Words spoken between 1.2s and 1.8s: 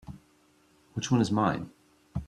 is mine?